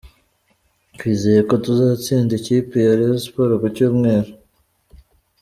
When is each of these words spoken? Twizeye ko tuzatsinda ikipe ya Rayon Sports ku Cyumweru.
Twizeye 0.95 1.41
ko 1.49 1.53
tuzatsinda 1.63 2.31
ikipe 2.39 2.75
ya 2.85 2.93
Rayon 2.97 3.21
Sports 3.25 3.59
ku 3.61 3.67
Cyumweru. 3.75 4.31